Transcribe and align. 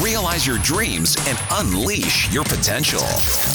realize 0.00 0.46
your 0.46 0.58
dreams, 0.58 1.16
and 1.26 1.38
unleash 1.52 2.32
your 2.32 2.44
potential. 2.44 3.00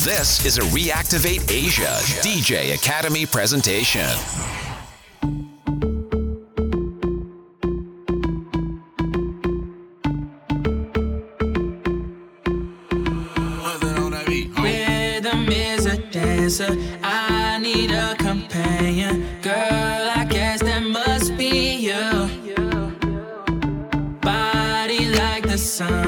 This 0.03 0.45
is 0.45 0.57
a 0.57 0.61
Reactivate 0.61 1.51
Asia 1.51 1.97
DJ 2.21 2.73
Academy 2.73 3.25
presentation. 3.25 4.09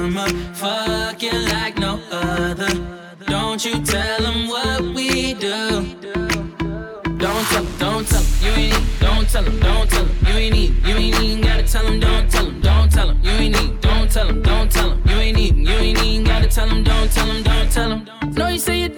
Summer. 0.04 0.28
Fucking 0.54 1.46
like 1.54 1.78
no 1.78 2.00
other. 2.12 2.74
Don't 3.28 3.64
you 3.64 3.82
tell 3.84 4.22
them 4.22 4.48
what 4.48 4.82
we 4.82 5.34
do. 5.34 5.86
Don't 7.24 7.46
tell 7.52 7.64
'em, 7.64 7.78
don't 7.78 8.08
tell 8.08 8.20
'em, 8.20 8.28
you 8.44 8.52
ain't 8.52 8.74
need. 8.74 9.00
Don't 9.00 9.30
tell 9.30 9.44
them, 9.44 9.60
don't 9.60 9.90
tell 9.90 10.02
'em, 10.04 10.10
you 10.28 10.34
ain't 10.44 10.56
need. 10.56 10.72
You 10.88 10.96
ain't 10.96 11.22
even 11.22 11.42
gotta 11.42 11.64
tell 11.64 11.88
'em, 11.88 12.00
don't 12.00 12.30
tell 12.30 12.48
'em, 12.48 12.60
don't 12.62 12.92
tell 12.92 13.10
'em, 13.10 13.20
you 13.24 13.32
ain't 13.32 13.56
need. 13.56 13.82
Don't 13.82 14.12
tell 14.12 14.28
them, 14.28 14.42
don't 14.42 14.70
tell 14.72 14.92
'em, 14.92 15.02
you 15.10 15.16
ain't 15.26 15.38
need. 15.38 15.56
You 15.70 15.78
ain't 15.86 16.04
even 16.04 16.24
gotta 16.26 16.48
tell 16.48 16.70
'em, 16.70 16.84
don't 16.84 17.10
tell 17.16 17.30
'em, 17.30 17.44
don't 17.44 17.72
tell 17.72 17.92
'em. 17.92 18.02
Know 18.36 18.48
you 18.50 18.60
say 18.60 18.80
you're 18.80 18.90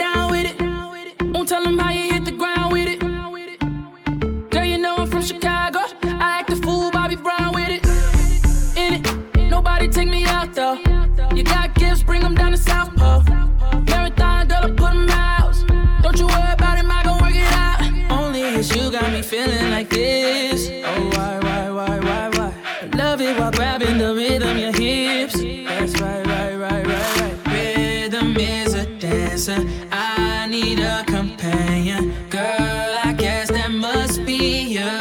this. 19.96 20.70
Oh, 20.70 21.10
why, 21.16 21.40
why, 21.48 21.70
why, 21.78 22.00
why, 22.08 22.30
why? 22.38 22.54
I 22.84 22.86
love 22.98 23.22
it 23.22 23.38
while 23.40 23.52
grabbing 23.52 23.98
the 23.98 24.14
rhythm, 24.14 24.58
your 24.58 24.74
hips. 24.74 25.36
That's 25.70 25.94
right, 26.02 26.26
right, 26.28 26.56
right, 26.66 26.86
right, 26.94 27.20
right. 27.22 27.38
Rhythm 27.54 28.36
is 28.38 28.74
a 28.74 28.86
dancer. 29.00 29.60
I 29.92 30.48
need 30.48 30.80
a 30.80 31.04
companion. 31.06 32.14
Girl, 32.30 32.90
I 33.10 33.14
guess 33.18 33.50
that 33.50 33.72
must 33.72 34.26
be 34.26 34.44
you. 34.78 34.96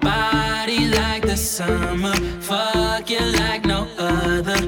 Body 0.00 0.80
like 1.00 1.22
the 1.22 1.36
summer. 1.36 2.14
Fuck 2.40 3.10
you 3.10 3.24
like 3.42 3.64
no 3.64 3.80
other. 3.98 4.60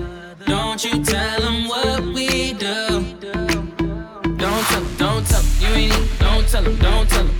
Don't 0.46 0.82
you 0.84 1.04
tell 1.04 1.40
them 1.40 1.68
what 1.68 2.00
we 2.16 2.52
do. 2.66 2.78
Don't 4.42 4.64
tell 4.70 4.82
'em, 4.82 4.96
don't 4.96 5.24
tell 5.30 5.40
'em, 5.40 5.46
you 5.62 5.70
ain't. 5.82 6.18
Don't 6.18 6.46
tell 6.48 6.62
them, 6.62 6.76
don't 6.76 7.08
tell 7.08 7.26
'em, 7.26 7.30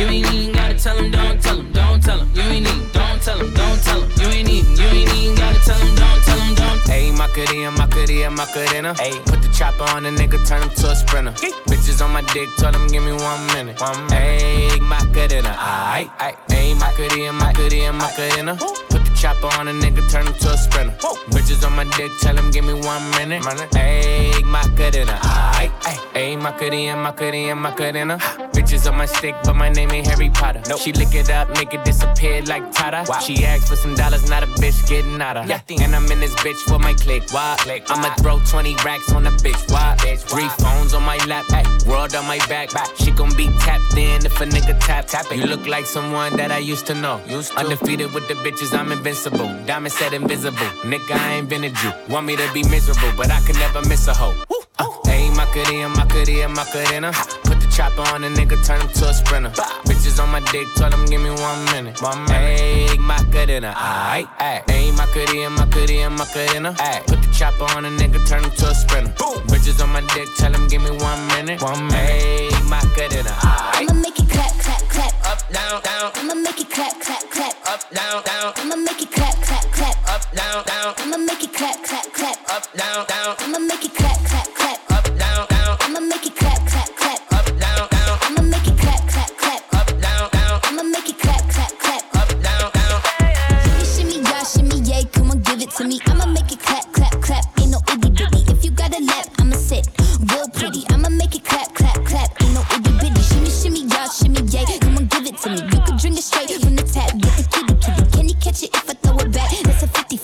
you 0.00 0.06
ain't 0.06 0.12
need. 0.12 0.20
You 0.20 0.26
ain't 0.26 0.34
even 0.34 0.54
gotta 0.54 0.74
tell 0.82 0.98
'em, 0.98 1.10
don't 1.10 1.42
tell 1.42 1.58
'em, 1.58 1.72
don't 1.72 2.02
tell 2.02 2.20
'em, 2.20 2.30
you 2.34 2.42
ain't 2.42 2.64
need. 2.64 2.92
Don't 2.92 3.22
tell 3.22 3.40
'em, 3.40 3.54
don't 3.54 3.82
tell 3.84 4.02
'em, 4.02 4.10
you 4.20 4.28
ain't 4.28 4.48
need. 4.48 4.64
You 4.78 4.86
ain't 4.86 5.14
even 5.14 5.34
gotta 5.36 5.60
tell 5.60 5.80
'em, 5.80 5.94
don't 5.94 6.22
tell 6.24 6.40
'em, 6.40 6.54
don't. 6.54 6.80
Ayy, 6.94 7.12
Macarena, 7.16 7.70
Macarena, 7.70 8.30
Macarena. 8.30 8.94
Ayy, 8.94 9.18
put 9.26 9.42
the 9.42 9.48
chopper 9.48 9.84
on 9.94 10.06
a 10.06 10.10
nigga, 10.10 10.38
turn 10.48 10.62
him 10.62 10.70
to 10.70 10.90
a 10.90 10.96
sprinter. 10.96 11.34
Bitches 11.68 12.02
on 12.04 12.12
my 12.12 12.22
dick, 12.32 12.48
tell 12.56 12.72
him 12.74 12.86
give 12.88 13.04
me 13.04 13.12
one 13.12 13.46
minute. 13.54 13.80
One 13.80 14.06
minute. 14.06 14.42
Ayy, 14.42 14.80
Macarena, 14.80 15.52
aight, 15.58 16.10
aight. 16.18 16.36
Ayy, 16.48 16.74
Macarena, 16.78 17.32
Macarena, 17.32 17.92
Macarena. 17.92 18.56
Put 18.88 19.04
the 19.04 19.10
chopper 19.14 19.50
on 19.58 19.68
a 19.68 19.72
nigga, 19.72 20.02
turn 20.10 20.26
him 20.26 20.34
to 20.34 20.50
a 20.52 20.56
sprinter. 20.56 20.94
Bitches 21.30 21.64
on 21.66 21.76
my 21.76 21.84
dick, 21.96 22.10
tell 22.20 22.36
him 22.36 22.50
give 22.50 22.64
me 22.64 22.74
one 22.74 23.04
minute. 23.10 23.42
Ayy, 23.42 24.42
Macarena, 24.44 25.18
aight, 25.22 25.72
aight. 25.82 26.00
Ayy, 26.14 26.40
Macarena, 26.40 26.96
Macarena, 26.96 27.54
Macarena. 27.54 28.18
Bitches 28.60 28.86
on 28.86 28.98
my 28.98 29.06
stick, 29.06 29.34
but 29.44 29.56
my 29.56 29.70
name 29.70 29.90
ain't 29.90 30.06
Harry 30.06 30.28
Potter. 30.28 30.60
She 30.76 30.92
lick 30.92 31.14
it 31.14 31.30
up, 31.30 31.48
make 31.56 31.72
it 31.72 31.82
disappear 31.82 32.42
like 32.42 32.70
Tata. 32.72 33.06
She 33.22 33.42
asked 33.46 33.68
for 33.68 33.74
some 33.74 33.94
dollars, 33.94 34.28
not 34.28 34.42
a 34.42 34.46
bitch 34.60 34.86
getting 34.86 35.18
out 35.22 35.38
of. 35.38 35.48
And 35.48 35.96
I'm 35.96 36.04
in 36.12 36.20
this 36.20 36.34
bitch 36.34 36.70
with 36.70 36.82
my 36.82 36.92
click. 36.92 37.22
Why? 37.32 37.56
click 37.60 37.84
I'ma 37.88 38.14
throw 38.16 38.38
20 38.38 38.74
racks 38.84 39.10
on 39.14 39.26
a 39.26 39.30
bitch. 39.30 39.72
Why? 39.72 39.96
bitch 40.00 40.20
Three 40.28 40.48
phones 40.62 40.92
on 40.92 41.02
my 41.04 41.16
lap, 41.24 41.46
ay, 41.52 41.64
world 41.88 42.14
on 42.14 42.26
my 42.26 42.36
back. 42.48 42.68
She 42.96 43.10
gon' 43.12 43.34
be 43.34 43.46
tapped 43.60 43.96
in 43.96 44.26
if 44.26 44.38
a 44.42 44.44
nigga 44.44 44.78
tap. 44.80 45.06
tap 45.06 45.32
it. 45.32 45.38
You 45.38 45.46
look 45.46 45.66
like 45.66 45.86
someone 45.86 46.36
that 46.36 46.52
I 46.52 46.58
used 46.58 46.86
to 46.88 46.94
know. 46.94 47.16
Undefeated 47.56 48.12
with 48.12 48.28
the 48.28 48.34
bitches, 48.34 48.78
I'm 48.78 48.92
invincible. 48.92 49.48
Diamond 49.64 49.94
said 49.94 50.12
invisible. 50.12 50.70
Nigga, 50.84 51.12
I 51.12 51.32
invented 51.36 51.82
you. 51.82 51.92
Want 52.10 52.26
me 52.26 52.36
to 52.36 52.52
be 52.52 52.62
miserable, 52.64 53.10
but 53.16 53.30
I 53.30 53.40
could 53.40 53.56
never 53.56 53.80
miss 53.88 54.06
a 54.06 54.12
hoe. 54.12 54.34
Uh, 54.78 54.84
Ayy, 55.06 55.34
Macarena, 55.34 55.88
Macarena, 55.88 56.48
Macarena. 56.48 57.12
Put 57.44 57.59
the 57.59 57.59
chopper 57.70 58.02
on 58.12 58.24
a 58.24 58.28
nigga, 58.28 58.56
turn 58.66 58.80
him 58.80 58.88
to 58.88 59.08
a 59.08 59.14
sprinter. 59.14 59.50
Bitches 59.86 60.22
on 60.22 60.30
my 60.30 60.40
dick, 60.52 60.66
tell 60.76 60.90
him 60.90 61.06
give 61.06 61.20
me 61.22 61.30
one 61.30 61.64
minute. 61.66 62.00
One 62.02 62.24
minute. 62.24 62.60
Ayy, 62.60 62.98
Macarena, 62.98 63.72
aight, 63.76 64.28
aight. 64.38 64.64
Ayy, 64.66 64.96
Macarena, 64.96 65.50
Macarena, 65.50 66.10
Macarena. 66.10 66.72
Ayy, 66.74 67.06
put 67.06 67.22
the 67.22 67.30
chopper 67.32 67.64
on 67.76 67.84
a 67.84 67.88
nigga, 67.90 68.20
turn 68.28 68.44
him 68.44 68.50
to 68.50 68.68
a 68.68 68.74
sprinter. 68.74 69.12
Bitches 69.48 69.82
on 69.82 69.90
my 69.90 70.00
dick, 70.14 70.28
tell 70.36 70.52
him 70.52 70.68
give 70.68 70.82
me 70.82 70.90
one 70.90 71.26
minute. 71.28 71.62
One 71.62 71.86
minute. 71.86 72.50
Ayy, 72.50 72.68
Macarena, 72.68 73.30
aight. 73.30 73.88
I'ma 73.88 73.94
make 73.94 74.18
it 74.18 74.28
clap, 74.28 74.52
clap, 74.60 74.82
clap. 74.88 75.12
Up, 75.30 75.40
down, 75.52 75.82
down, 75.82 76.10
I'ma 76.16 76.34
make 76.34 76.60
it 76.60 76.70
clap, 76.70 77.00
clap, 77.00 77.30
clap. 77.30 77.54
up, 77.66 77.90
down, 77.90 78.22
down, 78.24 78.52
I'ma 78.56 78.76
make 78.76 79.02
it 79.02 79.12
clap, 79.12 79.34
clap, 79.42 79.64
clap. 79.72 79.96
up, 80.08 80.22
down, 80.34 80.64
down, 80.66 80.94
I'ma 80.98 81.16
make 81.18 81.42
it 81.44 81.52
clap, 81.52 81.82
clap, 81.84 82.12
clap. 82.12 82.36
up, 82.50 82.64
down, 82.74 83.06
down, 83.06 83.36
I'ma 83.38 83.58
make 83.58 83.84
it 83.84 83.89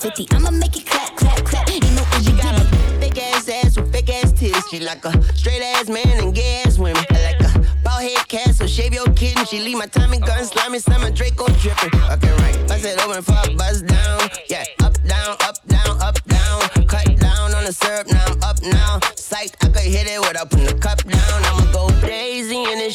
50 0.06 0.26
50. 0.26 0.36
I'ma 0.36 0.50
make 0.52 0.76
it 0.76 0.86
clap, 0.86 1.16
clap, 1.16 1.44
clap. 1.44 1.68
Ain't 1.68 1.82
no 1.96 2.02
got 2.02 2.70
bitty. 2.70 3.00
Big 3.00 3.18
ass 3.18 3.48
ass 3.48 3.76
with 3.76 3.90
big 3.90 4.08
ass 4.08 4.32
titties. 4.32 4.62
She 4.70 4.78
like 4.78 5.04
a 5.04 5.10
straight 5.34 5.62
ass 5.62 5.88
man 5.88 6.06
and 6.22 6.32
gay 6.32 6.62
ass 6.64 6.78
women. 6.78 7.04
I 7.10 7.32
like 7.32 7.40
a 7.40 7.66
bald 7.82 8.02
head 8.02 8.28
cat, 8.28 8.54
so 8.54 8.68
shave 8.68 8.94
your 8.94 9.06
kitten. 9.14 9.44
She 9.46 9.58
leave 9.58 9.78
my 9.78 9.86
time 9.86 10.10
Tommy 10.10 10.20
gun 10.20 10.44
slimy, 10.44 10.78
summer 10.78 11.10
Draco 11.10 11.48
dripping. 11.60 12.05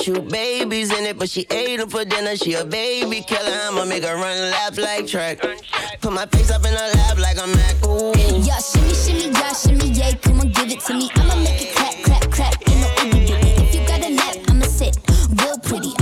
Shoot 0.01 0.27
babies 0.29 0.91
in 0.91 1.05
it. 1.05 1.17
But 1.17 1.29
she 1.29 1.45
ate 1.49 1.77
them 1.77 1.89
for 1.89 2.03
dinner, 2.05 2.35
she 2.35 2.53
a 2.53 2.65
baby 2.65 3.21
killer. 3.21 3.57
I'ma 3.67 3.85
make 3.85 4.03
her 4.03 4.15
run 4.15 4.37
and 4.37 4.51
laugh 4.51 4.77
like 4.77 5.07
track. 5.07 5.39
Put 6.01 6.13
my 6.13 6.25
face 6.25 6.51
up 6.51 6.65
in 6.65 6.73
her 6.73 6.91
lap 6.95 7.17
like 7.17 7.37
a 7.37 7.47
Mac. 7.47 7.75
Ooh. 7.85 8.11
Yeah, 8.41 8.59
shimmy, 8.59 8.93
shimmy, 8.93 9.31
yeah, 9.31 9.53
shimmy, 9.53 9.89
yay, 9.89 10.13
come 10.21 10.39
on, 10.39 10.49
give 10.51 10.71
it 10.71 10.79
to 10.81 10.93
me. 10.93 11.09
I'ma 11.15 11.35
make 11.43 11.61
it 11.61 11.75
clap, 11.75 12.03
clap, 12.03 12.31
clap. 12.31 12.67
No 12.67 12.87
itty 12.97 13.21
bitty. 13.21 13.61
If 13.61 13.75
you 13.75 13.87
got 13.87 14.01
a 14.01 14.09
lap, 14.09 14.37
I'ma 14.49 14.65
sit 14.65 14.97
real 15.41 15.57
pretty. 15.59 16.00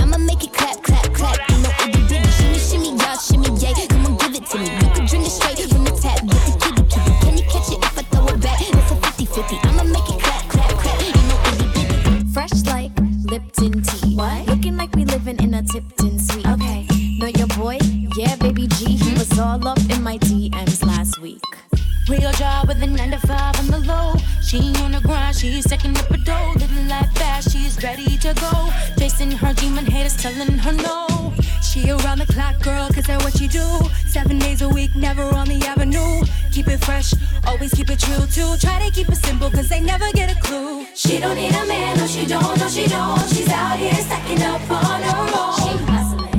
Chasing 29.20 29.36
her 29.36 29.52
demon 29.52 29.84
haters, 29.84 30.16
telling 30.16 30.56
her 30.56 30.72
no. 30.72 31.34
She 31.60 31.90
around 31.90 32.20
the 32.20 32.26
clock, 32.32 32.58
girl, 32.62 32.88
cause 32.88 33.04
that's 33.04 33.22
what 33.22 33.36
she 33.36 33.48
do. 33.48 33.66
Seven 34.06 34.38
days 34.38 34.62
a 34.62 34.68
week, 34.70 34.96
never 34.96 35.24
on 35.24 35.46
the 35.46 35.60
avenue. 35.66 36.24
Keep 36.52 36.68
it 36.68 36.82
fresh, 36.82 37.12
always 37.46 37.70
keep 37.74 37.90
it 37.90 37.98
true 38.00 38.24
too. 38.32 38.56
Try 38.56 38.82
to 38.82 38.90
keep 38.90 39.10
it 39.10 39.16
simple, 39.16 39.50
cause 39.50 39.68
they 39.68 39.82
never 39.82 40.10
get 40.12 40.34
a 40.34 40.40
clue. 40.40 40.86
She 40.94 41.18
don't 41.18 41.36
need 41.36 41.50
a 41.52 41.66
man, 41.66 41.98
no, 41.98 42.06
she 42.06 42.24
don't, 42.24 42.58
no, 42.58 42.68
she 42.70 42.86
don't. 42.86 43.20
She's 43.28 43.50
out 43.50 43.78
here 43.78 43.92
stacking 43.92 44.42
up 44.42 44.70
on 44.70 45.02
her 45.02 45.36
own. 45.36 45.54
She 45.68 45.84
hustling. 45.84 46.29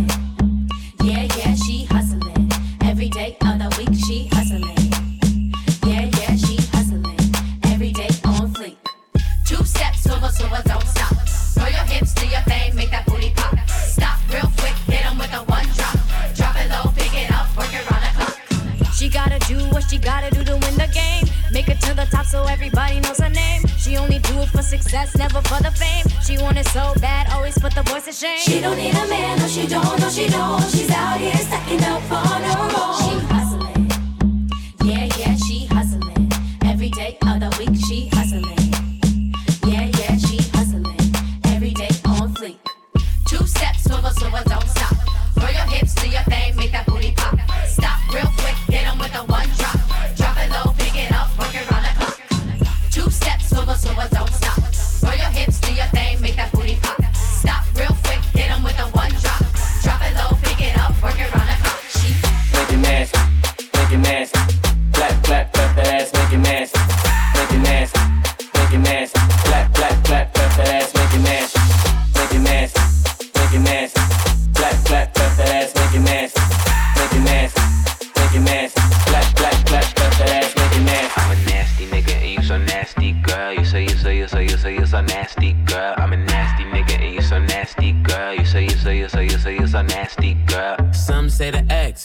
Shame. 28.13 28.39
She 28.39 28.59
don't 28.59 28.77
need 28.77 28.93
a 28.93 29.07
man, 29.07 29.39
no 29.39 29.47
she 29.47 29.67
don't, 29.67 29.99
no 29.99 30.09
she 30.09 30.27
don't. 30.27 30.61
She's 30.69 30.89
out 30.91 31.19
here 31.19 31.35
stacking 31.35 31.83
up 31.83 32.11
on 32.11 32.43
her 32.43 32.59
own. 32.77 33.19
She 33.19 33.20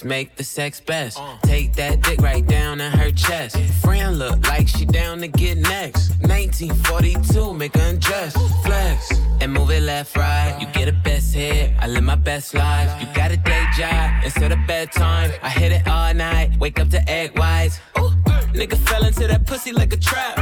make 0.04 0.37
the 0.37 0.44
sex 0.44 0.81
best. 0.81 1.19
Take 1.43 1.75
that 1.75 2.02
dick 2.02 2.20
right 2.20 2.46
down 2.46 2.81
in 2.81 2.93
her 2.93 3.10
chest. 3.10 3.56
Friend 3.82 4.19
look 4.19 4.46
like 4.48 4.69
she 4.69 4.84
down 4.84 5.19
to 5.20 5.28
get 5.28 5.58
next. 5.58 6.10
1942, 6.22 7.54
make 7.54 7.75
her 7.75 7.90
undress. 7.90 8.37
Flex 8.64 9.12
and 9.40 9.52
move 9.52 9.70
it 9.70 9.82
left, 9.82 10.16
right. 10.16 10.56
You 10.60 10.66
get 10.69 10.88
a 10.88 10.93
best 10.93 11.34
hit. 11.34 11.72
I 11.78 11.87
live 11.87 12.04
my 12.04 12.16
best 12.16 12.54
life. 12.54 13.00
You 13.00 13.06
got 13.14 13.31
a 13.31 13.37
day 13.37 13.64
job 13.76 14.25
instead 14.25 14.52
of 14.52 14.58
bedtime. 14.66 15.31
I 15.43 15.48
hit 15.48 15.72
it 15.72 15.87
all 15.87 16.12
night. 16.14 16.58
Wake 16.58 16.81
up 16.81 16.88
to 16.90 17.08
egg 17.08 17.38
whites. 17.38 17.78
Ooh, 17.98 18.10
nigga 18.54 18.76
fell 18.88 19.04
into 19.04 19.26
that 19.26 19.46
pussy 19.46 19.72
like 19.72 19.93
a 19.93 19.96
trap. 19.96 20.37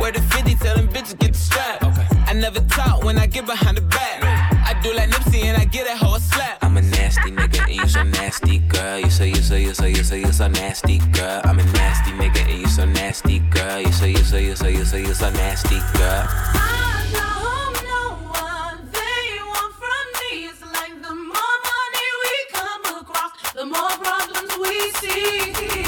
Where 0.00 0.12
the 0.12 0.20
50 0.20 0.54
tell 0.56 0.76
them 0.76 0.88
bitches 0.88 1.18
get 1.18 1.32
the 1.32 1.38
strap. 1.38 1.78
I 2.26 2.32
never 2.32 2.60
talk 2.60 3.04
when 3.04 3.18
I 3.18 3.26
get 3.26 3.46
behind 3.46 3.76
the 3.76 3.79
nasty, 8.50 8.68
girl. 8.68 8.98
You 8.98 9.10
say 9.10 9.28
you 9.28 9.34
say 9.36 9.62
you 9.62 9.74
say 9.74 9.90
you 9.90 10.02
say 10.02 10.20
you 10.20 10.32
so 10.32 10.48
nasty, 10.48 10.98
girl. 11.12 11.40
I'm 11.44 11.58
a 11.58 11.64
nasty 11.64 12.10
nigga 12.12 12.48
and 12.50 12.60
you 12.60 12.68
so 12.68 12.84
nasty, 12.84 13.38
girl. 13.50 13.80
You 13.80 13.92
say 13.92 14.10
you 14.10 14.18
say 14.24 14.44
you 14.44 14.56
say 14.56 14.72
you 14.72 14.84
say 14.84 15.00
you 15.02 15.14
so 15.14 15.30
nasty, 15.30 15.78
girl. 15.98 16.24
I 16.28 17.06
know 17.14 17.72
no 17.86 18.30
one 18.30 18.90
they 18.92 19.38
want 19.46 19.74
from 19.74 20.06
me. 20.20 20.46
It's 20.48 20.62
like 20.62 20.94
the 21.02 21.14
more 21.14 21.56
money 21.70 22.08
we 22.22 22.34
come 22.52 22.84
across, 23.00 23.52
the 23.54 23.66
more 23.66 23.90
problems 23.90 24.52
we 24.60 24.90
see. 25.00 25.79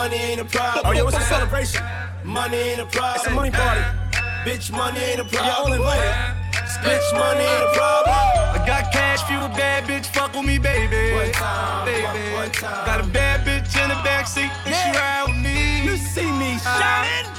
Money 0.00 0.16
ain't 0.16 0.40
a 0.40 0.44
problem. 0.46 0.82
Oh, 0.86 0.92
yo, 0.92 1.06
it's 1.08 1.18
a 1.18 1.20
celebration. 1.20 1.84
Money 2.24 2.56
ain't 2.56 2.80
a 2.80 2.86
problem. 2.86 3.16
It's 3.16 3.26
a 3.26 3.30
money 3.30 3.50
party. 3.50 3.82
Bitch, 4.46 4.72
money 4.72 5.00
ain't 5.00 5.20
a 5.20 5.24
problem. 5.24 5.44
You're 5.44 5.60
all 5.60 5.72
invited. 5.72 6.14
Bitch, 6.84 7.08
money 7.12 7.44
ain't 7.44 7.64
a 7.68 7.72
problem. 7.76 8.16
I 8.56 8.64
got 8.66 8.92
cash, 8.92 9.22
fuel, 9.24 9.48
bad 9.48 9.84
bitch, 9.84 10.06
fuck 10.06 10.32
with 10.32 10.46
me, 10.46 10.56
baby. 10.56 11.12
One 11.12 11.32
time, 11.32 11.84
baby. 11.84 12.04
one- 12.04 12.32
one 12.32 12.50
time. 12.50 12.86
Got 12.86 13.00
a 13.04 13.08
bad 13.08 13.44
bitch 13.46 13.72
in 13.82 13.88
the 13.90 13.98
backseat, 14.06 14.50
and 14.64 14.74
she 14.80 14.88
ride 14.98 15.24
with 15.28 15.36
me. 15.36 15.84
You 15.84 15.96
see 15.98 16.30
me 16.32 16.54
uh-huh. 16.54 16.80
shining. 16.80 17.29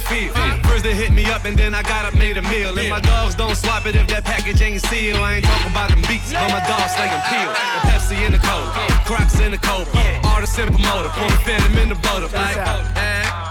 You 0.00 0.30
feel. 0.30 0.32
First 0.64 0.84
they 0.84 0.94
hit 0.94 1.12
me 1.12 1.26
up 1.26 1.44
and 1.44 1.56
then 1.56 1.74
I 1.74 1.82
got 1.82 2.04
up, 2.04 2.14
made 2.14 2.36
a 2.36 2.42
meal. 2.42 2.76
And 2.78 2.88
my 2.88 3.00
dogs 3.00 3.34
don't 3.34 3.56
swap 3.56 3.86
it 3.86 3.96
if 3.96 4.06
that 4.08 4.24
package 4.24 4.60
ain't 4.62 4.80
sealed. 4.82 5.20
I 5.20 5.36
ain't 5.36 5.44
talking 5.44 5.72
about 5.72 5.90
them 5.90 6.02
beats, 6.08 6.32
but 6.32 6.48
my 6.48 6.60
dogs 6.64 6.94
slaying 6.94 7.22
peel. 7.28 7.50
The 7.50 7.88
Pepsi 7.88 8.26
in 8.26 8.32
the 8.32 8.38
cold, 8.38 8.70
Crocs 9.04 9.40
in 9.40 9.52
the. 9.52 9.60
Artist 10.24 10.58
in 10.58 10.66
the 10.66 10.72
promoter, 10.72 11.08
put 11.10 11.44
them 11.44 11.78
in 11.78 11.88
the 11.88 11.94
butter. 11.96 12.28
Like. 12.32 12.56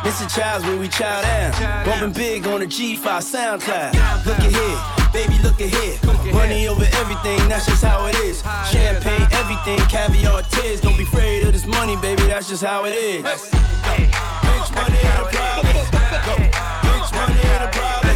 This 0.04 0.22
is 0.22 0.34
Childs 0.34 0.66
when 0.66 0.80
we 0.80 0.88
child 0.88 1.26
out. 1.26 1.86
Bumping 1.86 2.14
big 2.14 2.48
on 2.48 2.62
the 2.62 2.66
G5 2.66 3.04
SoundCloud. 3.04 3.94
Look 4.26 4.40
ahead, 4.40 4.78
baby, 5.14 5.38
look 5.44 5.60
ahead. 5.60 6.00
Money 6.34 6.68
over 6.68 6.86
everything, 6.98 7.38
that's 7.50 7.66
just 7.66 7.84
how 7.84 8.06
it 8.08 8.16
is. 8.26 8.42
Champagne, 8.72 9.28
everything, 9.34 9.80
caviar, 9.90 10.42
tears. 10.44 10.80
Don't 10.82 10.98
be 10.98 11.04
afraid 11.04 11.46
of 11.46 11.54
this 11.54 11.66
money, 11.66 11.96
baby, 11.98 12.24
that's 12.24 12.48
just 12.50 12.64
how 12.64 12.86
it 12.86 12.96
is. 12.96 13.24
A 13.24 13.28
problem. 15.32 15.99
Go. 16.30 16.36
Bitch, 16.36 17.12
money 17.12 17.40
ain't 17.40 17.64
a 17.64 17.70
problem. 17.72 18.09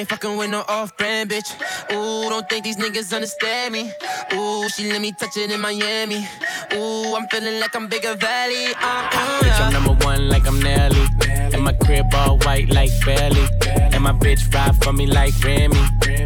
Ain't 0.00 0.08
fucking 0.08 0.36
with 0.36 0.50
no 0.50 0.64
off 0.66 0.96
brand, 0.96 1.30
bitch. 1.30 1.50
Ooh, 1.92 2.28
don't 2.28 2.48
think 2.48 2.64
these 2.64 2.76
niggas 2.76 3.14
understand 3.14 3.72
me. 3.72 3.92
Ooh, 4.32 4.68
she 4.70 4.90
let 4.90 5.00
me 5.00 5.12
touch 5.12 5.36
it 5.36 5.50
in 5.50 5.60
Miami. 5.60 6.26
Ooh, 6.74 7.14
I'm 7.16 7.28
feeling 7.28 7.60
like 7.60 7.74
I'm 7.74 7.86
bigger 7.86 8.14
valley. 8.14 8.68
Uh, 8.68 9.08
uh, 9.12 9.40
Bitch, 9.40 9.60
I'm 9.60 9.72
number 9.72 10.04
one 10.04 10.28
like 10.28 10.46
I'm 10.46 10.60
Nelly. 10.60 11.06
And 11.52 11.62
my 11.62 11.72
crib 11.72 12.06
all 12.14 12.38
white 12.38 12.70
like 12.70 12.90
Belly. 13.04 13.46
And 13.92 14.02
my 14.02 14.12
bitch 14.12 14.52
ride 14.54 14.82
for 14.82 14.92
me 14.92 15.06
like 15.06 15.34
Remy. 15.44 15.76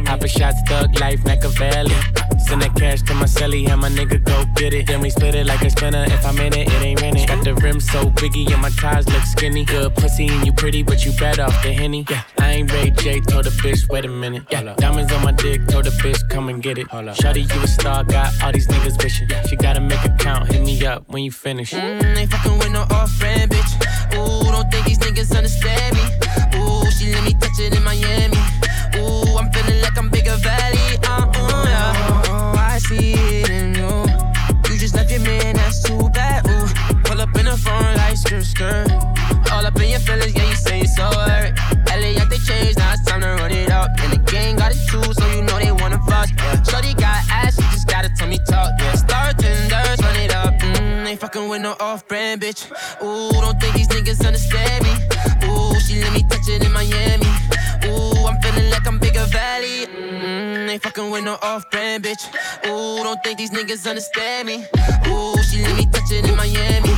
Poppin' 0.04 0.28
shots, 0.28 0.60
thug 0.68 0.98
life, 1.00 1.24
Machiavelli. 1.24 1.94
Send 2.46 2.60
that 2.62 2.74
cash 2.76 3.02
to 3.02 3.14
my 3.14 3.24
celly, 3.24 3.66
have 3.68 3.78
my 3.78 3.88
nigga 3.88 4.22
go 4.22 4.44
get 4.54 4.74
it. 4.74 4.86
Then 4.86 5.00
we 5.00 5.10
split 5.10 5.34
it 5.34 5.46
like 5.46 5.62
a 5.62 5.70
spinner. 5.70 6.04
If 6.04 6.26
I'm 6.26 6.38
in 6.38 6.52
it, 6.52 6.68
it 6.68 6.82
ain't 6.82 7.00
rented. 7.00 7.26
Got 7.26 7.44
the 7.44 7.54
rim 7.54 7.80
so 7.80 8.10
biggie 8.10 8.52
and 8.52 8.60
my 8.60 8.70
tires 8.70 9.08
look 9.08 9.22
skinny. 9.22 9.64
Good 9.64 9.94
pussy 9.94 10.28
and 10.28 10.44
you 10.46 10.52
pretty, 10.52 10.82
but 10.82 11.04
you 11.04 11.12
bad 11.12 11.40
off 11.40 11.62
the 11.62 11.72
henny. 11.72 12.04
Yeah, 12.10 12.22
I 12.38 12.52
ain't 12.52 12.72
Ray 12.72 12.90
J, 12.90 13.20
told 13.20 13.46
the 13.46 13.50
bitch, 13.50 13.88
wait 13.88 14.04
a 14.04 14.08
minute. 14.08 14.44
Yeah, 14.50 14.74
diamonds 14.76 15.12
on 15.12 15.22
my 15.24 15.32
dick, 15.32 15.66
told 15.68 15.86
the 15.86 15.90
bitch, 15.90 16.28
come 16.28 16.48
and 16.48 16.62
get 16.62 16.76
it. 16.78 16.88
Shawty, 16.88 17.52
you 17.54 17.62
a 17.62 17.66
star, 17.66 18.04
got 18.04 18.30
all 18.42 18.52
these 18.52 18.68
niggas 18.68 19.02
wishing. 19.02 19.28
She 19.48 19.56
gotta 19.56 19.80
make 19.80 20.04
a 20.04 20.14
count, 20.18 20.52
hit 20.52 20.62
me 20.62 20.84
up 20.84 21.08
when 21.08 21.22
you 21.22 21.30
finish. 21.32 21.72
Mm, 21.72 22.16
ain't 22.16 22.30
fucking 22.30 22.58
with 22.58 22.72
no 22.72 22.82
off 22.90 23.10
friend, 23.12 23.50
bitch. 23.50 23.72
Ooh, 24.14 24.52
don't 24.52 24.70
think 24.70 24.86
these 24.86 24.98
niggas 24.98 25.34
understand 25.36 25.96
me. 25.96 26.23
No 51.34 51.76
off-brand 51.80 52.40
bitch. 52.40 52.70
Ooh, 53.02 53.32
don't 53.32 53.60
think 53.60 53.74
these 53.74 53.88
niggas 53.88 54.24
understand 54.24 54.84
me. 54.84 54.92
Ooh, 55.48 55.78
she 55.80 56.00
let 56.00 56.12
me 56.12 56.22
touch 56.28 56.48
it 56.48 56.64
in 56.64 56.72
Miami. 56.72 57.26
Ooh, 57.86 58.26
I'm 58.26 58.40
feeling 58.40 58.70
like 58.70 58.86
I'm 58.86 58.98
bigger 58.98 59.24
valley. 59.26 59.86
Mm, 59.86 60.68
ain't 60.68 60.82
fucking 60.82 61.10
with 61.10 61.24
no 61.24 61.36
off-brand 61.42 62.04
bitch. 62.04 62.28
Ooh, 62.66 63.02
don't 63.02 63.22
think 63.24 63.38
these 63.38 63.50
niggas 63.50 63.88
understand 63.88 64.46
me. 64.46 64.64
Ooh, 65.08 65.42
she 65.42 65.62
let 65.62 65.76
me 65.76 65.86
touch 65.86 66.10
it 66.12 66.28
in 66.28 66.36
Miami. 66.36 66.90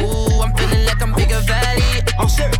Ooh, 0.00 0.40
I'm 0.42 0.52
feeling 0.56 0.84
like 0.84 1.00
I'm 1.02 1.12
bigger 1.12 1.40
valley. 1.40 2.02
I'm 2.18 2.28
serious. 2.28 2.56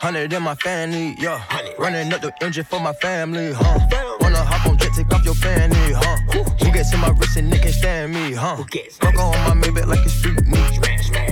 Hundred 0.00 0.32
in 0.32 0.42
my 0.42 0.54
family, 0.54 1.16
yeah. 1.18 1.42
Running 1.78 2.12
up 2.12 2.20
the 2.20 2.32
engine 2.40 2.64
for 2.64 2.80
my 2.80 2.92
family, 2.94 3.52
huh? 3.52 3.78
Wanna 4.20 4.38
hop 4.38 4.57
on 4.57 4.57
jet, 4.57 4.57
take 4.98 5.14
off 5.14 5.24
your 5.24 5.34
fanny, 5.34 5.92
huh? 5.92 6.16
Who 6.58 6.72
gets 6.72 6.92
in 6.92 7.00
my 7.00 7.10
wrist 7.10 7.36
and 7.36 7.52
they 7.52 7.58
can 7.58 7.72
stand 7.72 8.12
me, 8.12 8.32
huh? 8.32 8.56
Fuck 9.00 9.16
on 9.18 9.30
my 9.46 9.54
Maybach 9.54 9.86
like 9.86 10.04
a 10.04 10.08
street 10.08 10.44
meat. 10.44 10.74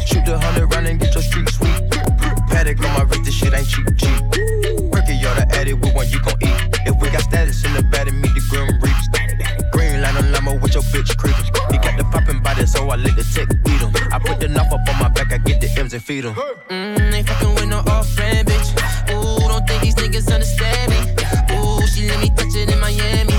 Shoot 0.06 0.25
the 0.25 0.38
hundred 0.38 0.66
round 0.73 0.87
and 0.87 1.00
get 1.00 1.12
your 1.14 1.23
street 1.23 1.49
sweet. 1.49 1.75
Patek 2.50 2.78
on 2.87 2.92
my 2.94 3.02
wrist, 3.02 3.25
this 3.25 3.35
shit 3.35 3.52
ain't 3.52 3.66
cheap, 3.66 3.87
cheap. 3.99 4.23
Perky, 4.92 5.14
y'all 5.18 5.35
the 5.35 5.46
addict 5.58 5.80
with 5.80 5.94
one 5.94 6.08
you 6.08 6.20
gon' 6.23 6.38
eat. 6.42 6.58
If 6.87 6.94
we 7.00 7.11
got 7.11 7.23
status 7.23 7.64
in 7.64 7.75
the 7.75 7.82
bed 7.82 8.06
and 8.06 8.20
meet 8.20 8.35
the 8.35 8.42
grim 8.49 8.70
reaps. 8.80 9.08
Green 9.73 10.00
line 10.00 10.16
on 10.16 10.30
limo 10.30 10.58
with 10.61 10.75
your 10.75 10.85
bitch 10.94 11.16
creepin'. 11.16 11.44
He 11.73 11.78
got 11.78 11.96
the 11.99 12.04
poppin' 12.04 12.40
body, 12.42 12.66
so 12.66 12.88
I 12.88 12.96
let 12.96 13.16
the 13.16 13.25
tech 13.35 13.49
beat 13.64 13.80
him. 13.82 13.90
I 14.12 14.18
put 14.20 14.38
the 14.38 14.49
knife 14.49 14.73
up 14.73 14.88
on 14.88 14.96
my 15.00 15.08
back, 15.08 15.32
I 15.32 15.38
get 15.38 15.61
the 15.61 15.68
M's 15.80 15.92
and 15.92 16.02
feed 16.02 16.25
him. 16.25 16.35
Mm, 16.70 17.14
ain't 17.14 17.28
fucking 17.28 17.54
with 17.54 17.66
no 17.66 17.78
off-brand 17.78 18.46
bitch. 18.46 18.68
Ooh, 19.11 19.49
don't 19.49 19.66
think 19.66 19.82
these 19.82 19.96
niggas 19.96 20.32
understand 20.32 20.92
me. 20.92 21.00
Ooh, 21.58 21.85
she 21.88 22.08
let 22.08 22.20
me 22.20 22.30
touch 22.30 22.54
it 22.54 22.70
in 22.70 22.78
Miami. 22.78 23.35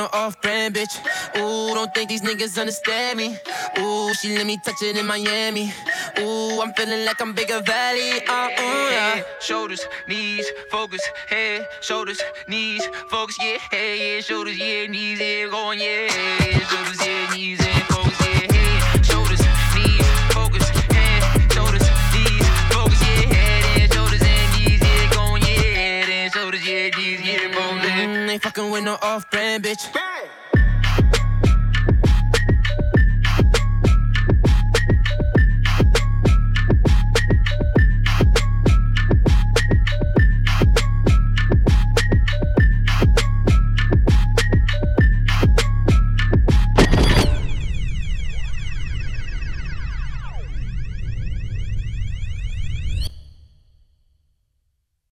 No 0.00 0.08
off-brand 0.12 0.74
bitch. 0.74 0.94
Ooh, 1.36 1.74
don't 1.74 1.92
think 1.94 2.08
these 2.08 2.22
niggas 2.22 2.58
understand 2.58 3.18
me. 3.18 3.36
Ooh, 3.78 4.14
she 4.14 4.36
let 4.36 4.46
me 4.46 4.56
touch 4.64 4.82
it 4.82 4.96
in 4.96 5.06
Miami. 5.06 5.72
Ooh, 6.18 6.62
I'm 6.62 6.72
feeling 6.72 7.04
like 7.04 7.20
I'm 7.20 7.32
bigger 7.34 7.60
valley. 7.60 8.12
Uh, 8.26 8.48
ooh, 8.48 8.90
yeah. 8.96 9.22
Shoulders, 9.40 9.82
knees, 10.08 10.46
focus, 10.70 11.02
head, 11.28 11.66
shoulders, 11.82 12.20
knees, 12.48 12.82
focus, 13.10 13.36
yeah, 13.42 13.58
head, 13.70 13.98
yeah, 13.98 14.20
shoulders, 14.20 14.58
yeah, 14.58 14.86
knees, 14.86 15.20
yeah, 15.20 15.48
going, 15.50 15.80
yeah, 15.80 16.08
shoulders, 16.70 17.00
yeah, 17.06 17.34
knees, 17.34 17.60
yeah, 17.60 17.79
fucking 28.60 28.72
with 28.72 28.84
no 28.84 28.98
off-brand 29.00 29.64
bitch. 29.64 30.19